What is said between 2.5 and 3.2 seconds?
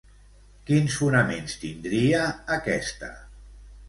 aquesta?